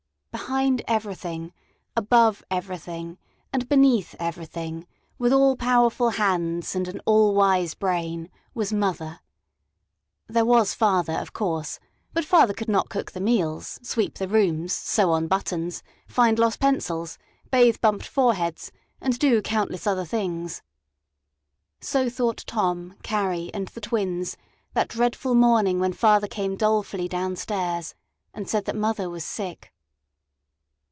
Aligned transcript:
Behind 0.33 0.81
everything, 0.87 1.51
above 1.95 2.43
everything, 2.49 3.17
and 3.53 3.67
beneath 3.67 4.15
everything, 4.17 4.87
with 5.17 5.31
all 5.33 5.55
powerful 5.55 6.11
hands 6.11 6.73
and 6.73 6.87
an 6.87 6.99
all 7.05 7.35
wise 7.35 7.73
brain, 7.73 8.29
was 8.53 8.71
mother. 8.73 9.19
There 10.27 10.45
was 10.45 10.73
father, 10.73 11.13
of 11.13 11.33
course; 11.33 11.79
but 12.13 12.25
father 12.25 12.53
could 12.53 12.69
not 12.69 12.89
cook 12.89 13.11
the 13.11 13.19
meals, 13.21 13.79
sweep 13.83 14.15
the 14.17 14.27
rooms, 14.27 14.73
sew 14.73 15.11
on 15.11 15.27
buttons, 15.27 15.83
find 16.07 16.39
lost 16.39 16.59
pencils, 16.61 17.17
bathe 17.49 17.79
bumped 17.81 18.07
foreheads, 18.07 18.71
and 19.01 19.19
do 19.19 19.41
countless 19.41 19.85
other 19.85 20.05
things. 20.05 20.61
So 21.81 22.09
thought 22.09 22.43
Tom, 22.47 22.95
Carrie, 23.03 23.51
and 23.53 23.67
the 23.69 23.81
twins 23.81 24.37
that 24.73 24.89
dreadful 24.89 25.35
morning 25.35 25.79
when 25.79 25.93
father 25.93 26.27
came 26.27 26.55
dolefully 26.55 27.07
downstairs 27.09 27.95
and 28.33 28.49
said 28.49 28.65
that 28.65 28.75
mother 28.77 29.09
was 29.09 29.25
sick. 29.25 29.71